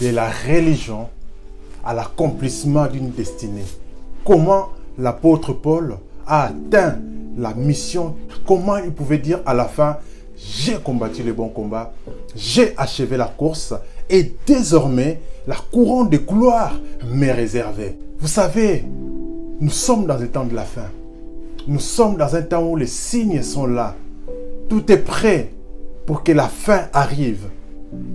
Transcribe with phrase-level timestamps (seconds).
[0.00, 1.08] de la religion
[1.84, 3.64] à l'accomplissement d'une destinée.
[4.24, 6.98] Comment l'apôtre Paul a atteint
[7.36, 9.98] la mission, comment il pouvait dire à la fin,
[10.36, 11.92] j'ai combattu le bon combat,
[12.34, 13.74] j'ai achevé la course
[14.08, 16.74] et désormais la couronne de gloire
[17.06, 17.98] m'est réservée.
[18.18, 18.84] Vous savez,
[19.60, 20.90] nous sommes dans un temps de la fin.
[21.66, 23.94] Nous sommes dans un temps où les signes sont là.
[24.68, 25.50] Tout est prêt
[26.06, 27.48] pour que la fin arrive.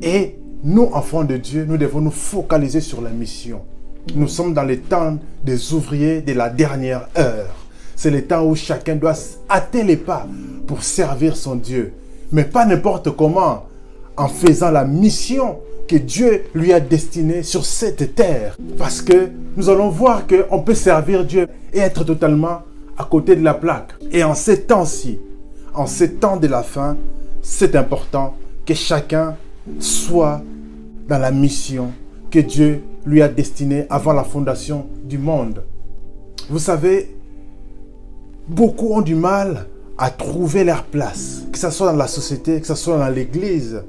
[0.02, 3.62] Et nous, enfants de Dieu, nous devons nous focaliser sur la mission.
[4.16, 7.56] Nous sommes dans les temps des ouvriers de la dernière heure.
[7.96, 9.14] C'est le temps où chacun doit
[9.50, 10.28] hâter les pas
[10.68, 11.94] pour servir son Dieu.
[12.32, 13.66] Mais pas n'importe comment,
[14.18, 18.58] en faisant la mission que Dieu lui a destinée sur cette terre.
[18.78, 22.64] Parce que nous allons voir qu'on peut servir Dieu et être totalement
[22.98, 23.94] à côté de la plaque.
[24.12, 25.20] Et en ces temps-ci,
[25.74, 26.98] en ces temps de la fin,
[27.42, 28.36] c'est important
[28.66, 29.36] que chacun
[29.80, 30.42] soit
[31.10, 31.92] dans la mission
[32.30, 35.64] que Dieu lui a destinée avant la fondation du monde.
[36.50, 37.16] Vous savez,
[38.48, 39.66] beaucoup ont du mal
[39.98, 43.82] à trouver leur place, que ce soit dans la société, que ce soit dans l'église,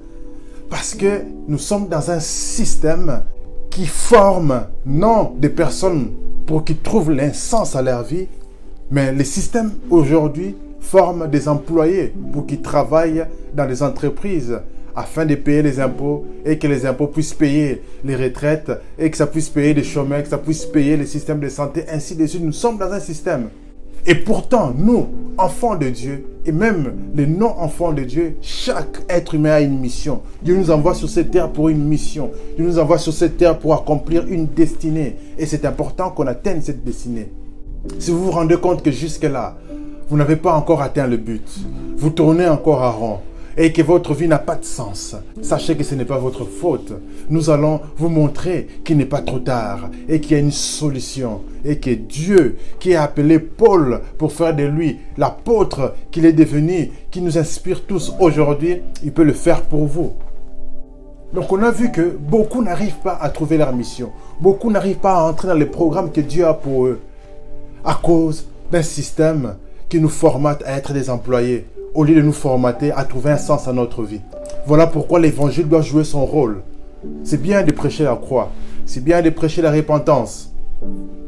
[0.71, 3.23] parce que nous sommes dans un système
[3.69, 6.11] qui forme non des personnes
[6.47, 8.27] pour qu'ils trouvent l'insens à leur vie,
[8.91, 14.59] mais le système aujourd'hui forme des employés pour qu'ils travaillent dans les entreprises
[14.95, 19.17] afin de payer les impôts et que les impôts puissent payer les retraites et que
[19.17, 22.27] ça puisse payer les chômeurs, que ça puisse payer les systèmes de santé, ainsi de
[22.27, 22.43] suite.
[22.43, 23.49] Nous sommes dans un système.
[24.07, 29.53] Et pourtant, nous, enfants de Dieu, et même les non-enfants de Dieu, chaque être humain
[29.53, 30.23] a une mission.
[30.43, 32.31] Dieu nous envoie sur cette terre pour une mission.
[32.57, 35.17] Dieu nous envoie sur cette terre pour accomplir une destinée.
[35.39, 37.31] Et c'est important qu'on atteigne cette destinée.
[37.99, 39.57] Si vous vous rendez compte que jusque-là,
[40.09, 41.49] vous n'avez pas encore atteint le but,
[41.97, 43.19] vous tournez encore à rond,
[43.57, 46.93] et que votre vie n'a pas de sens, sachez que ce n'est pas votre faute.
[47.29, 51.43] Nous allons vous montrer qu'il n'est pas trop tard et qu'il y a une solution
[51.65, 56.91] et que Dieu qui a appelé Paul pour faire de lui l'apôtre qu'il est devenu,
[57.11, 60.13] qui nous inspire tous aujourd'hui, il peut le faire pour vous.
[61.33, 64.11] Donc on a vu que beaucoup n'arrivent pas à trouver leur mission.
[64.41, 67.01] Beaucoup n'arrivent pas à entrer dans les programmes que Dieu a pour eux
[67.85, 69.57] à cause d'un système
[69.89, 73.37] qui nous formate à être des employés au lieu de nous formater à trouver un
[73.37, 74.21] sens à notre vie.
[74.67, 76.63] Voilà pourquoi l'évangile doit jouer son rôle.
[77.25, 78.51] C'est bien de prêcher la croix,
[78.87, 80.53] c'est bien de prêcher la repentance,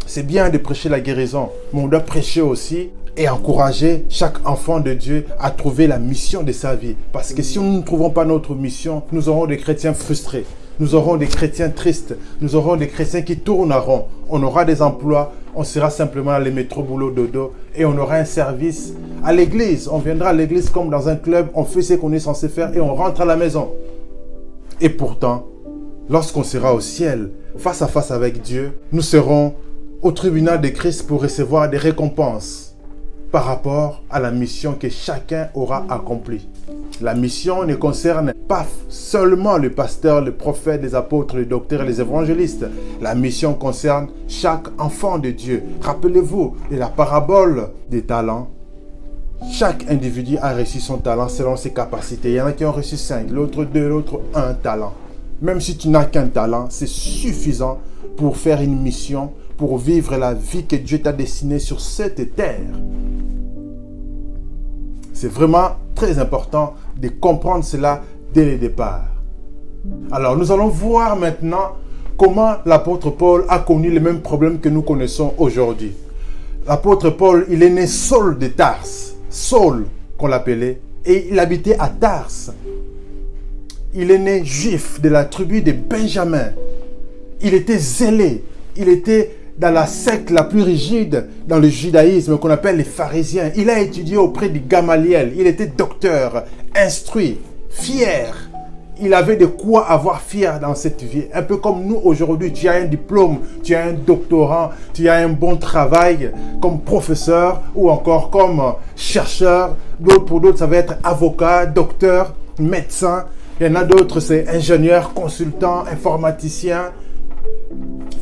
[0.07, 4.81] c'est bien de prêcher la guérison, mais on doit prêcher aussi et encourager chaque enfant
[4.81, 6.97] de Dieu à trouver la mission de sa vie.
[7.13, 10.45] Parce que si nous ne trouvons pas notre mission, nous aurons des chrétiens frustrés,
[10.83, 14.83] nous aurons des chrétiens tristes, nous aurons des chrétiens qui tournent rond, on aura des
[14.83, 18.93] emplois, on sera simplement dans les métros boulot dodo et on aura un service
[19.23, 19.87] à l'église.
[19.87, 22.77] On viendra à l'église comme dans un club, on fait ce qu'on est censé faire
[22.77, 23.69] et on rentre à la maison.
[24.81, 25.47] Et pourtant,
[26.11, 29.55] lorsqu'on sera au ciel, face à face avec Dieu, nous serons
[30.03, 32.75] au tribunal de Christ pour recevoir des récompenses
[33.31, 36.49] par rapport à la mission que chacun aura accomplie.
[37.01, 42.01] La mission ne concerne pas seulement le pasteur, le prophète, les apôtres, les docteurs les
[42.01, 42.67] évangélistes.
[43.01, 45.63] La mission concerne chaque enfant de Dieu.
[45.81, 48.51] Rappelez-vous de la parabole des talents.
[49.51, 52.31] Chaque individu a reçu son talent selon ses capacités.
[52.31, 54.93] Il y en a qui ont reçu 5, l'autre 2, l'autre 1 talent.
[55.41, 57.81] Même si tu n'as qu'un talent, c'est suffisant
[58.17, 62.61] pour faire une mission, pour vivre la vie que Dieu t'a destinée sur cette terre.
[65.13, 65.71] C'est vraiment
[66.03, 68.03] très important de comprendre cela
[68.35, 69.05] dès le départ.
[70.11, 71.77] Alors, nous allons voir maintenant
[72.17, 75.93] comment l'apôtre Paul a connu les mêmes problèmes que nous connaissons aujourd'hui.
[76.67, 78.85] L'apôtre Paul, il est né Saul de Tars,
[79.31, 79.87] Saul
[80.19, 82.51] qu'on l'appelait, et il habitait à Tars.
[83.95, 86.51] Il est né juif de la tribu de Benjamin.
[87.43, 88.43] Il était zélé,
[88.77, 93.51] il était dans la secte la plus rigide dans le judaïsme qu'on appelle les pharisiens.
[93.57, 95.33] Il a étudié auprès du Gamaliel.
[95.37, 97.39] Il était docteur, instruit,
[97.71, 98.49] fier.
[99.01, 101.25] Il avait de quoi avoir fier dans cette vie.
[101.35, 105.15] Un peu comme nous aujourd'hui, tu as un diplôme, tu as un doctorat, tu as
[105.15, 106.31] un bon travail
[106.61, 108.63] comme professeur ou encore comme
[108.95, 109.77] chercheur.
[110.27, 113.25] Pour d'autres, ça va être avocat, docteur, médecin.
[113.61, 116.93] Il y en a d'autres, c'est ingénieur, consultant, informaticien,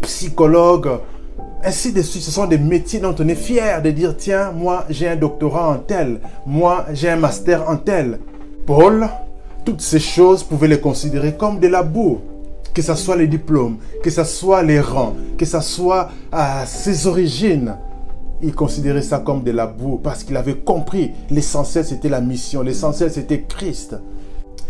[0.03, 0.99] psychologue,
[1.65, 4.87] ainsi de suite, ce sont des métiers dont on est fier de dire, tiens, moi
[4.89, 8.19] j'ai un doctorat en tel, moi j'ai un master en tel.
[8.67, 9.09] Paul,
[9.65, 12.21] toutes ces choses pouvaient les considérer comme de la boue.
[12.73, 17.09] Que ce soit les diplômes, que ce soit les rangs, que ce soit à ses
[17.09, 17.75] origines.
[18.43, 22.63] Il considérait ça comme de la boue parce qu'il avait compris l'essentiel c'était la mission,
[22.63, 23.97] l'essentiel c'était Christ.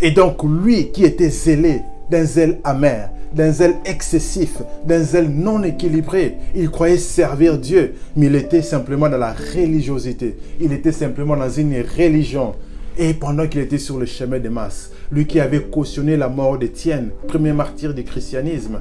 [0.00, 5.62] Et donc lui qui était zélé d'un zèle amer, d'un zèle excessif, d'un zèle non
[5.62, 6.36] équilibré.
[6.54, 10.36] Il croyait servir Dieu, mais il était simplement dans la religiosité.
[10.60, 12.54] Il était simplement dans une religion.
[12.98, 16.58] Et pendant qu'il était sur le chemin des masses, lui qui avait cautionné la mort
[16.58, 18.80] d'Étienne, premier martyr du christianisme,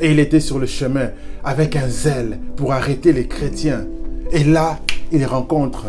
[0.00, 1.10] et il était sur le chemin
[1.44, 3.86] avec un zèle pour arrêter les chrétiens.
[4.30, 4.78] Et là,
[5.10, 5.86] il rencontre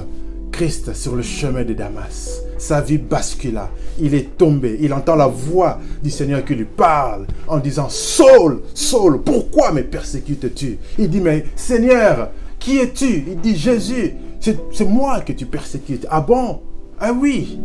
[0.51, 2.41] Christ sur le chemin de Damas.
[2.63, 3.69] Sa vie bascula.
[3.99, 4.77] Il est tombé.
[4.79, 9.83] Il entend la voix du Seigneur qui lui parle en disant Saul, Saul, pourquoi me
[9.83, 10.77] persécutes-tu?
[10.97, 12.29] Il dit Mais Seigneur,
[12.59, 13.25] qui es-tu?
[13.27, 16.07] Il dit Jésus, c'est moi que tu persécutes.
[16.09, 16.61] Ah bon?
[17.01, 17.59] Ah oui.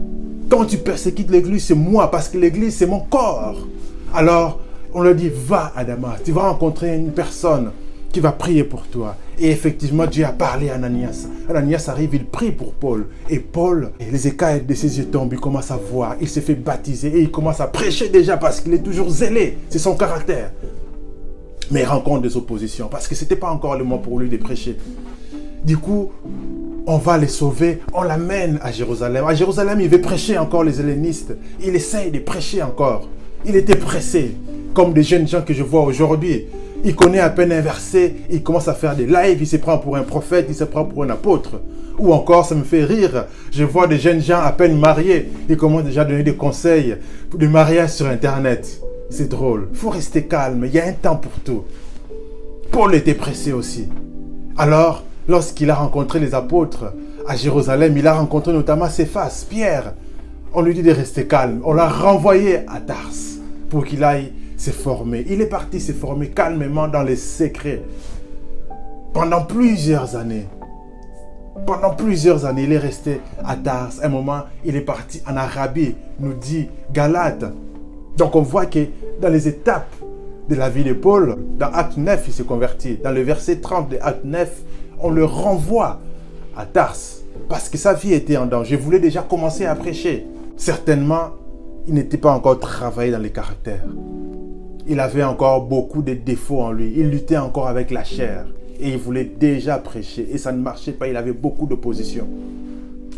[0.48, 3.68] Quand tu persécutes l'Église, c'est moi parce que l'Église, c'est mon corps.
[4.12, 4.58] Alors,
[4.92, 6.18] on lui dit Va à Damas.
[6.24, 7.70] Tu vas rencontrer une personne
[8.12, 9.16] qui va prier pour toi.
[9.38, 11.26] Et effectivement, Dieu a parlé à Ananias.
[11.48, 13.06] Ananias arrive, il prie pour Paul.
[13.28, 16.54] Et Paul, les écailles de ses yeux tombent, il commence à voir, il se fait
[16.54, 19.58] baptiser et il commence à prêcher déjà parce qu'il est toujours zélé.
[19.68, 20.52] C'est son caractère.
[21.70, 24.28] Mais il rencontre des oppositions parce que ce n'était pas encore le moment pour lui
[24.28, 24.76] de prêcher.
[25.64, 26.10] Du coup,
[26.86, 29.26] on va les sauver, on l'amène à Jérusalem.
[29.26, 31.36] À Jérusalem, il veut prêcher encore les hellénistes.
[31.62, 33.08] Il essaye de prêcher encore.
[33.44, 34.34] Il était pressé,
[34.72, 36.46] comme des jeunes gens que je vois aujourd'hui.
[36.84, 39.78] Il connaît à peine un verset, il commence à faire des lives, il se prend
[39.78, 41.60] pour un prophète, il se prend pour un apôtre.
[41.98, 45.56] Ou encore, ça me fait rire, je vois des jeunes gens à peine mariés, ils
[45.56, 46.96] commencent déjà à donner des conseils
[47.36, 48.80] de mariage sur Internet.
[49.10, 49.68] C'est drôle.
[49.72, 51.64] Il faut rester calme, il y a un temps pour tout.
[52.70, 53.88] Paul était pressé aussi.
[54.56, 56.92] Alors, lorsqu'il a rencontré les apôtres
[57.26, 59.94] à Jérusalem, il a rencontré notamment Céphas, Pierre.
[60.54, 61.60] On lui dit de rester calme.
[61.64, 63.10] On l'a renvoyé à Tars
[63.70, 65.24] pour qu'il aille s'est formé.
[65.28, 67.82] Il est parti se former calmement dans les secrets.
[69.14, 70.46] Pendant plusieurs années.
[71.66, 73.92] Pendant plusieurs années, il est resté à Tars.
[74.02, 77.44] Un moment, il est parti en Arabie, nous dit Galate.
[78.16, 78.80] Donc on voit que
[79.20, 79.94] dans les étapes
[80.48, 82.98] de la vie de Paul, dans Acte 9, il s'est converti.
[83.02, 84.62] Dans le verset 30 de Acte 9,
[85.00, 86.00] on le renvoie
[86.56, 86.96] à Tars
[87.48, 88.74] parce que sa vie était en danger.
[88.74, 90.26] Il voulait déjà commencer à prêcher.
[90.56, 91.30] Certainement,
[91.86, 93.84] il n'était pas encore travaillé dans les caractères
[94.88, 96.94] il avait encore beaucoup de défauts en lui.
[96.96, 98.46] Il luttait encore avec la chair.
[98.80, 100.26] Et il voulait déjà prêcher.
[100.32, 101.08] Et ça ne marchait pas.
[101.08, 102.26] Il avait beaucoup d'opposition.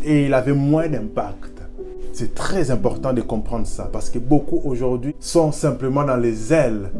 [0.03, 1.61] Et il avait moins d'impact.
[2.11, 3.89] C'est très important de comprendre ça.
[3.91, 6.91] Parce que beaucoup aujourd'hui sont simplement dans les ailes.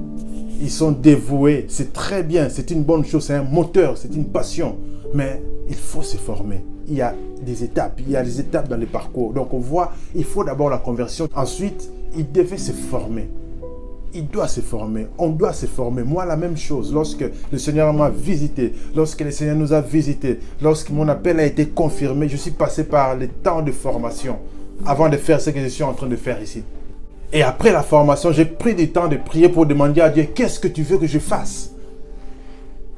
[0.61, 1.65] Ils sont dévoués.
[1.67, 2.47] C'est très bien.
[2.47, 3.25] C'est une bonne chose.
[3.25, 3.97] C'est un moteur.
[3.97, 4.77] C'est une passion.
[5.13, 6.63] Mais il faut se former.
[6.87, 7.13] Il y a
[7.45, 7.99] des étapes.
[7.99, 9.33] Il y a des étapes dans les parcours.
[9.33, 11.27] Donc on voit, il faut d'abord la conversion.
[11.35, 13.27] Ensuite, il devait se former
[14.13, 15.07] il doit se former.
[15.17, 16.03] On doit se former.
[16.03, 16.93] Moi, la même chose.
[16.93, 21.45] Lorsque le Seigneur m'a visité, lorsque le Seigneur nous a visités, lorsque mon appel a
[21.45, 24.39] été confirmé, je suis passé par les temps de formation
[24.85, 26.63] avant de faire ce que je suis en train de faire ici.
[27.33, 30.59] Et après la formation, j'ai pris du temps de prier pour demander à Dieu, qu'est-ce
[30.59, 31.71] que tu veux que je fasse?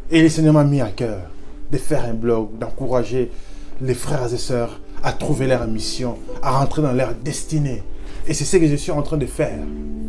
[0.09, 1.19] Et le Seigneur m'a mis à cœur
[1.71, 3.31] de faire un blog, d'encourager
[3.81, 7.83] les frères et sœurs à trouver leur mission, à rentrer dans leur destinée.
[8.27, 9.59] Et c'est ce que je suis en train de faire.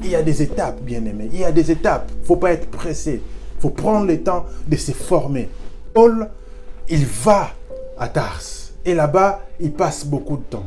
[0.03, 1.29] Il y a des étapes, bien aimé.
[1.33, 2.11] Il y a des étapes.
[2.15, 3.21] Il ne faut pas être pressé.
[3.59, 5.49] Il faut prendre le temps de se former.
[5.93, 6.29] Paul,
[6.89, 7.51] il va
[7.99, 8.43] à Tars.
[8.85, 10.67] Et là-bas, il passe beaucoup de temps.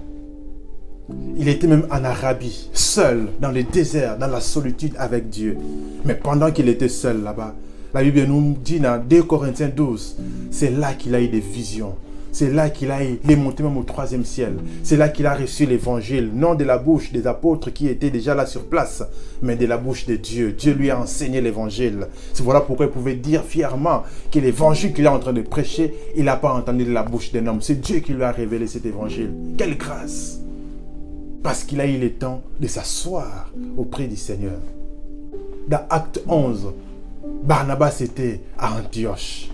[1.37, 5.57] Il était même en Arabie, seul, dans le désert, dans la solitude avec Dieu.
[6.03, 7.55] Mais pendant qu'il était seul là-bas,
[7.93, 10.17] la Bible nous dit dans 2 Corinthiens 12,
[10.51, 11.95] c'est là qu'il a eu des visions.
[12.31, 14.53] C'est là qu'il a, est monté même au troisième ciel.
[14.83, 18.35] C'est là qu'il a reçu l'évangile, non de la bouche des apôtres qui étaient déjà
[18.35, 19.03] là sur place,
[19.41, 20.51] mais de la bouche de Dieu.
[20.51, 22.07] Dieu lui a enseigné l'évangile.
[22.33, 25.93] C'est voilà pourquoi il pouvait dire fièrement que l'évangile qu'il est en train de prêcher,
[26.15, 27.61] il n'a pas entendu de la bouche d'un homme.
[27.61, 29.31] C'est Dieu qui lui a révélé cet évangile.
[29.57, 30.39] Quelle grâce!
[31.43, 34.59] Parce qu'il a eu le temps de s'asseoir auprès du Seigneur.
[35.67, 36.73] Dans Acte 11,
[37.43, 39.49] Barnabas était à Antioche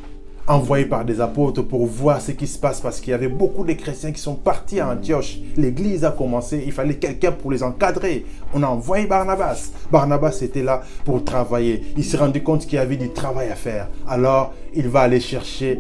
[0.47, 3.63] envoyé par des apôtres pour voir ce qui se passe parce qu'il y avait beaucoup
[3.63, 5.39] de chrétiens qui sont partis à Antioche.
[5.55, 8.25] L'église a commencé, il fallait quelqu'un pour les encadrer.
[8.53, 9.71] On a envoyé Barnabas.
[9.91, 11.83] Barnabas était là pour travailler.
[11.97, 13.88] Il s'est rendu compte qu'il y avait du travail à faire.
[14.07, 15.79] Alors, il va aller chercher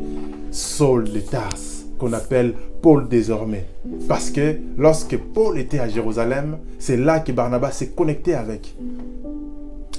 [0.51, 3.65] Saul de Tarse, qu'on appelle Paul désormais.
[4.07, 8.75] Parce que lorsque Paul était à Jérusalem, c'est là que Barnabas s'est connecté avec.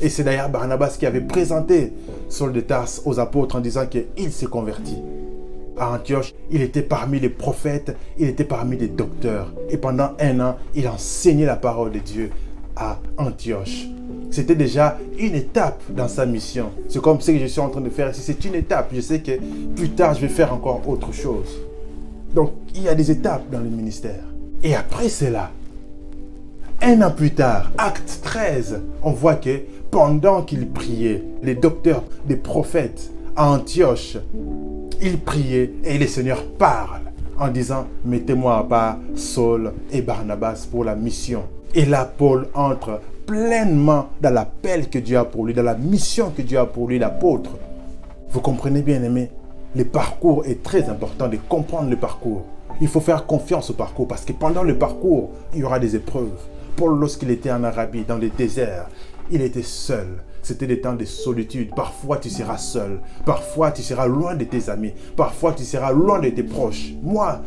[0.02, 1.92] Et c'est d'ailleurs Barnabas qui avait présenté
[2.28, 4.98] Saul de Tarse aux apôtres en disant qu'il s'est converti.
[5.76, 9.52] À Antioche, il était parmi les prophètes, il était parmi les docteurs.
[9.70, 12.30] Et pendant un an, il enseignait la parole de Dieu
[12.76, 13.86] à Antioche.
[14.30, 16.70] C'était déjà une étape dans sa mission.
[16.88, 18.20] C'est comme ce que je suis en train de faire ici.
[18.20, 18.90] C'est une étape.
[18.92, 19.32] Je sais que
[19.76, 21.60] plus tard, je vais faire encore autre chose.
[22.34, 24.24] Donc, il y a des étapes dans le ministère.
[24.62, 25.50] Et après cela,
[26.86, 32.36] Un an plus tard, acte 13, on voit que pendant qu'il priait, les docteurs des
[32.36, 34.18] prophètes à Antioche,
[35.00, 37.00] ils priaient et le Seigneur parle
[37.38, 41.44] en disant Mettez-moi à part Saul et Barnabas pour la mission.
[41.74, 46.32] Et là, Paul entre pleinement dans l'appel que Dieu a pour lui, dans la mission
[46.36, 47.52] que Dieu a pour lui, l'apôtre.
[48.28, 49.30] Vous comprenez bien, aimé
[49.74, 52.42] Le parcours est très important de comprendre le parcours.
[52.82, 55.96] Il faut faire confiance au parcours parce que pendant le parcours, il y aura des
[55.96, 56.36] épreuves.
[56.76, 58.88] Paul, lorsqu'il était en Arabie, dans le désert,
[59.30, 60.08] il était seul.
[60.42, 61.74] C'était des temps de solitude.
[61.74, 63.00] Parfois, tu seras seul.
[63.24, 64.92] Parfois, tu seras loin de tes amis.
[65.16, 66.92] Parfois, tu seras loin de tes proches.
[67.02, 67.40] Moi,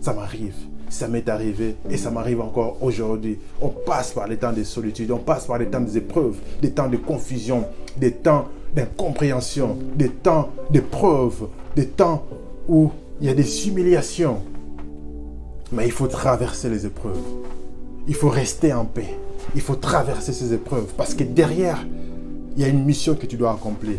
[0.00, 0.54] ça m'arrive.
[0.88, 3.38] Ça m'est arrivé et ça m'arrive encore aujourd'hui.
[3.60, 6.72] On passe par les temps de solitude, on passe par les temps des épreuves, des
[6.72, 7.64] temps de confusion,
[7.96, 11.46] des temps d'incompréhension, des temps d'épreuves,
[11.76, 12.26] des temps
[12.68, 14.42] où il y a des humiliations.
[15.70, 17.22] Mais il faut traverser les épreuves.
[18.10, 19.16] Il faut rester en paix.
[19.54, 21.78] Il faut traverser ces épreuves parce que derrière,
[22.56, 23.98] il y a une mission que tu dois accomplir.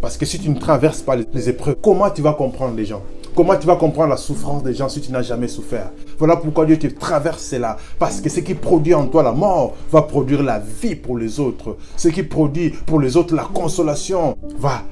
[0.00, 3.02] Parce que si tu ne traverses pas les épreuves, comment tu vas comprendre les gens?
[3.36, 5.92] Comment tu vas comprendre la souffrance des gens si tu n'as jamais souffert?
[6.18, 7.76] Voilà pourquoi Dieu te traverse cela.
[8.00, 11.38] Parce que ce qui produit en toi la mort va produire la vie pour les
[11.38, 11.76] autres.
[11.96, 14.82] Ce qui produit pour les autres la consolation va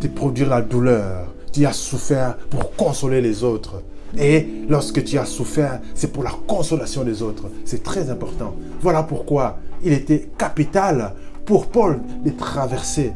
[0.00, 1.26] te produire la douleur.
[1.52, 3.82] Tu as souffert pour consoler les autres.
[4.18, 7.50] Et lorsque tu as souffert, c'est pour la consolation des autres.
[7.64, 8.54] C'est très important.
[8.80, 13.12] Voilà pourquoi il était capital pour Paul de traverser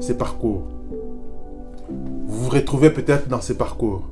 [0.00, 0.62] ces parcours.
[2.26, 4.02] Vous vous retrouvez peut-être dans ces parcours.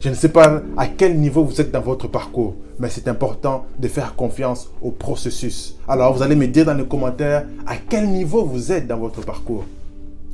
[0.00, 3.64] Je ne sais pas à quel niveau vous êtes dans votre parcours, mais c'est important
[3.78, 5.78] de faire confiance au processus.
[5.88, 9.22] Alors vous allez me dire dans les commentaires à quel niveau vous êtes dans votre
[9.22, 9.64] parcours.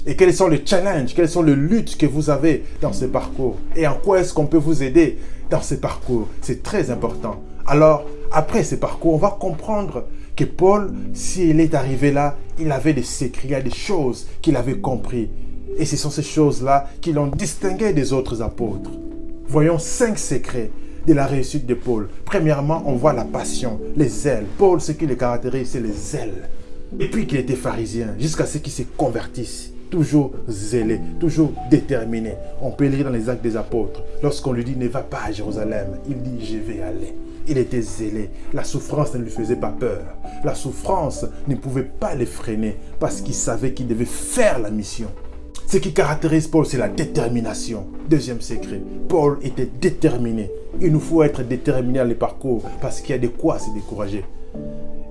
[0.04, 3.56] Et quels sont les challenges, quelles sont les luttes que vous avez dans ce parcours
[3.76, 5.18] Et en quoi est-ce qu'on peut vous aider
[5.48, 7.40] dans ce parcours C'est très important.
[7.66, 12.94] Alors, après ce parcours, on va comprendre que Paul, s'il est arrivé là, il avait
[12.94, 15.30] des secrets, il y a des choses qu'il avait compris.
[15.78, 18.90] Et ce sont ces choses-là qui l'ont distingué des autres apôtres.
[19.46, 20.70] Voyons cinq secrets
[21.06, 22.08] de la réussite de Paul.
[22.24, 24.46] Premièrement, on voit la passion, les ailes.
[24.58, 26.48] Paul, ce qui le caractérise, c'est les ailes.
[26.98, 32.34] Et puis qu'il était pharisien, jusqu'à ce qu'il se convertisse toujours zélé, toujours déterminé.
[32.62, 35.32] On peut lire dans les actes des apôtres, lorsqu'on lui dit ne va pas à
[35.32, 37.14] Jérusalem, il dit je vais aller.
[37.46, 38.30] Il était zélé.
[38.54, 40.02] La souffrance ne lui faisait pas peur.
[40.44, 45.08] La souffrance ne pouvait pas le freiner parce qu'il savait qu'il devait faire la mission.
[45.66, 47.86] Ce qui caractérise Paul, c'est la détermination.
[48.08, 50.50] Deuxième secret, Paul était déterminé.
[50.80, 53.70] Il nous faut être déterminé à les parcours parce qu'il y a de quoi se
[53.74, 54.24] décourager.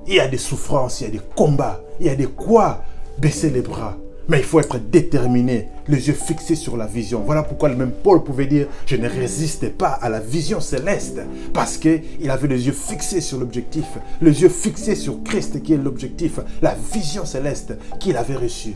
[0.08, 2.84] Il y a des souffrances, il y a des combats, il y a de quoi
[3.20, 3.98] baisser les bras.
[4.28, 7.24] Mais il faut être déterminé, les yeux fixés sur la vision.
[7.26, 11.20] Voilà pourquoi le même Paul pouvait dire, je ne résistais pas à la vision céleste,
[11.54, 13.86] parce qu'il avait les yeux fixés sur l'objectif,
[14.22, 18.76] les yeux fixés sur Christ qui est l'objectif, la vision céleste qu'il avait reçue.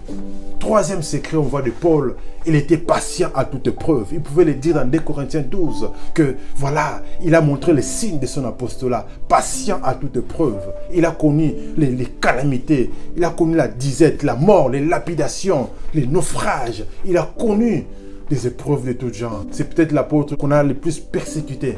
[0.60, 2.16] Troisième secret, on voit de Paul,
[2.48, 4.08] il était patient à toute preuve.
[4.12, 8.20] Il pouvait le dire dans 2 Corinthiens 12, que voilà, il a montré les signes
[8.20, 10.62] de son apostolat, patient à toute preuve.
[10.94, 16.06] Il a connu les calamités, il a connu la disette, la mort, les lapidations, les
[16.08, 16.84] naufrages.
[17.06, 17.86] Il a connu
[18.30, 19.46] des épreuves de tout genre.
[19.52, 21.78] C'est peut-être l'apôtre qu'on a le plus persécuté.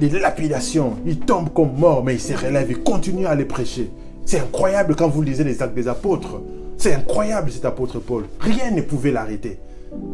[0.00, 3.90] Les lapidations, il tombe comme mort, mais il se relève, il continue à les prêcher.
[4.24, 6.40] C'est incroyable quand vous lisez les actes des apôtres.
[6.78, 8.24] C'est incroyable cet apôtre Paul.
[8.38, 9.58] Rien ne pouvait l'arrêter.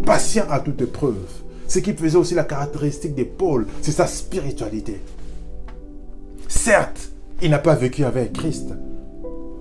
[0.04, 1.14] Patient à toute épreuve.
[1.68, 5.00] Ce qui faisait aussi la caractéristique de Paul, c'est sa spiritualité.
[6.49, 7.11] Certes,
[7.42, 8.71] il n'a pas vécu avec Christ,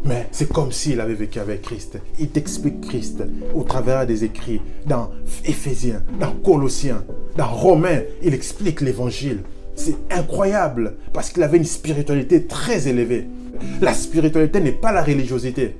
[0.05, 1.97] mais c'est comme s'il avait vécu avec Christ.
[2.19, 5.09] Il t'explique Christ au travers des écrits dans
[5.45, 7.03] Éphésiens, dans Colossiens,
[7.35, 8.01] dans Romains.
[8.23, 9.39] Il explique l'évangile.
[9.75, 13.25] C'est incroyable parce qu'il avait une spiritualité très élevée.
[13.81, 15.75] La spiritualité n'est pas la religiosité.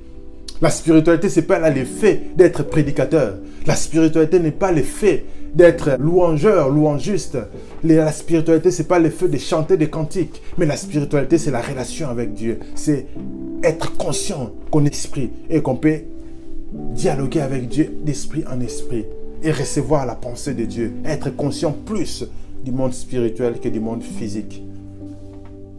[0.60, 3.36] La spiritualité, c'est pas l'effet d'être prédicateur.
[3.66, 5.24] La spiritualité n'est pas l'effet
[5.56, 7.38] d'être louangeur, louangiste.
[7.82, 10.42] La spiritualité, c'est pas l'effet de chanter des cantiques.
[10.58, 12.60] Mais la spiritualité, c'est la relation avec Dieu.
[12.74, 13.06] C'est
[13.64, 16.00] être conscient qu'on esprit et qu'on peut
[16.94, 19.06] dialoguer avec Dieu d'esprit en esprit
[19.42, 20.92] et recevoir la pensée de Dieu.
[21.06, 22.26] Être conscient plus
[22.62, 24.62] du monde spirituel que du monde physique.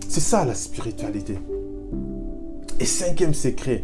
[0.07, 1.35] C'est ça la spiritualité.
[2.79, 3.83] Et cinquième secret,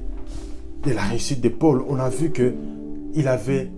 [0.86, 2.54] de la réussite de Paul, on a vu que
[3.16, 3.70] il avait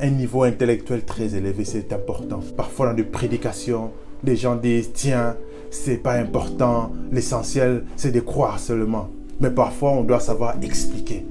[0.00, 2.40] un niveau intellectuel très élevé, c'est important.
[2.56, 3.90] Parfois dans des prédications,
[4.22, 5.36] les gens disent tiens,
[5.70, 9.08] c'est pas important, l'essentiel c'est de croire seulement.
[9.40, 11.26] Mais parfois on doit savoir expliquer.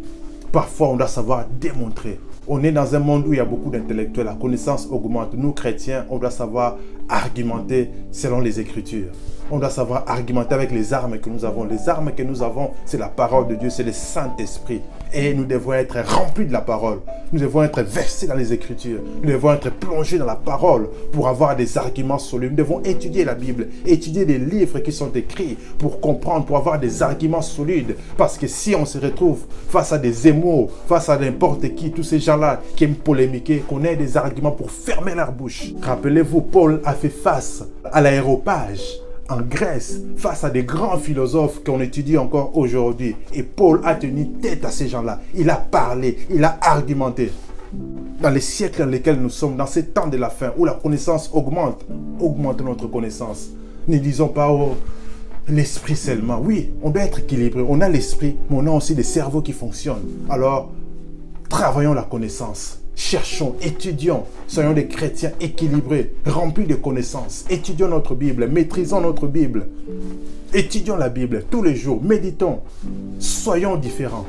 [0.51, 2.20] Parfois on doit savoir démontrer.
[2.46, 5.34] On est dans un monde où il y a beaucoup d'intellectuels, la connaissance augmente.
[5.34, 6.77] Nous, chrétiens, on doit savoir
[7.08, 9.12] argumenter selon les Écritures.
[9.50, 11.63] On doit savoir argumenter avec les armes que nous avons.
[11.63, 14.82] Les armes que nous avons, c'est la parole de Dieu, c'est le Saint-Esprit.
[15.13, 17.00] Et nous devons être remplis de la parole.
[17.32, 19.00] Nous devons être versés dans les Écritures.
[19.22, 22.51] Nous devons être plongés dans la parole pour avoir des arguments solides.
[22.51, 26.79] Nous devons étudier la Bible, étudier les livres qui sont écrits pour comprendre, pour avoir
[26.79, 27.96] des arguments solides.
[28.17, 32.03] Parce que si on se retrouve face à des émots, face à n'importe qui, tous
[32.03, 35.74] ces gens-là qui aiment polémiquer, qu'on ait des arguments pour fermer leur bouche.
[35.82, 41.80] Rappelez-vous, Paul a fait face à l'aéropage en Grèce face à des grands philosophes qu'on
[41.80, 43.15] étudie encore aujourd'hui.
[43.34, 45.22] Et Paul a tenu tête à ces gens-là.
[45.36, 47.32] Il a parlé, il a argumenté.
[48.22, 50.74] Dans les siècles dans lesquels nous sommes, dans ces temps de la fin, où la
[50.74, 51.84] connaissance augmente,
[52.20, 53.50] augmente notre connaissance.
[53.88, 54.75] Ne disons pas, oh,
[55.48, 56.39] l'esprit seulement.
[56.39, 57.65] Oui, on doit être équilibré.
[57.68, 60.08] On a l'esprit, mais on a aussi des cerveaux qui fonctionnent.
[60.30, 60.72] Alors,
[61.50, 62.83] travaillons la connaissance.
[62.96, 67.46] Cherchons, étudions, soyons des chrétiens équilibrés, remplis de connaissances.
[67.50, 69.68] Étudions notre Bible, maîtrisons notre Bible.
[70.54, 72.60] Étudions la Bible tous les jours, méditons,
[73.20, 74.28] soyons différents.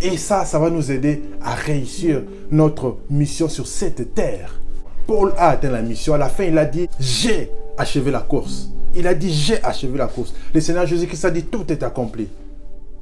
[0.00, 4.60] Et ça, ça va nous aider à réussir notre mission sur cette terre.
[5.06, 6.14] Paul a atteint la mission.
[6.14, 8.70] À la fin, il a dit, j'ai achevé la course.
[8.94, 10.34] Il a dit, j'ai achevé la course.
[10.52, 12.28] Le Seigneur Jésus-Christ a dit, tout est accompli.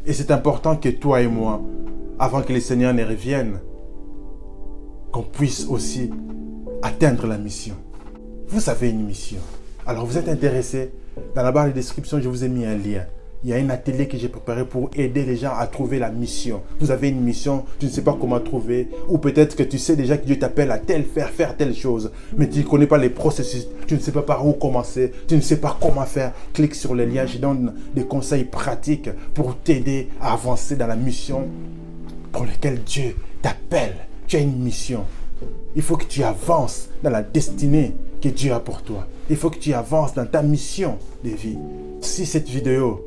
[0.07, 1.63] Et c'est important que toi et moi,
[2.19, 3.59] avant que le Seigneur ne revienne,
[5.15, 6.11] qu'on puisse aussi
[6.83, 7.77] atteindre la mission.
[8.49, 9.39] Vous avez une mission.
[9.87, 10.91] Alors vous êtes intéressé
[11.37, 13.05] Dans la barre de description, je vous ai mis un lien.
[13.45, 16.11] Il y a un atelier que j'ai préparé pour aider les gens à trouver la
[16.11, 16.63] mission.
[16.81, 19.95] Vous avez une mission, tu ne sais pas comment trouver, ou peut-être que tu sais
[19.95, 22.99] déjà que Dieu t'appelle à telle faire, faire telle chose, mais tu ne connais pas
[22.99, 26.33] les processus, tu ne sais pas par où commencer, tu ne sais pas comment faire.
[26.53, 30.97] Clique sur le lien, je donne des conseils pratiques pour t'aider à avancer dans la
[30.97, 31.47] mission
[32.33, 33.95] pour laquelle Dieu t'appelle
[34.27, 35.05] tu as une mission.
[35.77, 39.07] Il faut que tu avances dans la destinée que Dieu a pour toi.
[39.29, 41.59] Il faut que tu avances dans ta mission de vie.
[42.01, 43.05] Si cette vidéo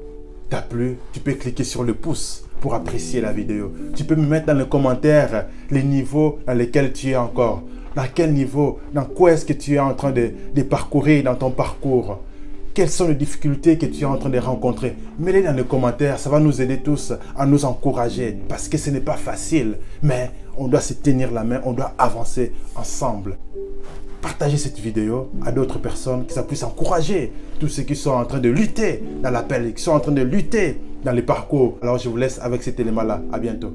[0.50, 3.72] t'a plu, tu peux cliquer sur le pouce pour apprécier la vidéo.
[3.96, 7.64] Tu peux me mettre dans les commentaires les niveaux dans lesquels tu es encore.
[7.96, 11.36] Dans quel niveau, dans quoi est-ce que tu es en train de, de parcourir dans
[11.36, 12.20] ton parcours?
[12.78, 14.96] Quelles sont les difficultés que tu es en train de rencontrer?
[15.18, 18.92] Mets-les dans les commentaires, ça va nous aider tous à nous encourager parce que ce
[18.92, 23.40] n'est pas facile, mais on doit se tenir la main, on doit avancer ensemble.
[24.22, 28.26] Partagez cette vidéo à d'autres personnes, que ça puisse encourager tous ceux qui sont en
[28.26, 31.80] train de lutter dans l'appel, qui sont en train de lutter dans les parcours.
[31.82, 33.24] Alors je vous laisse avec cet élément-là.
[33.32, 33.74] À bientôt.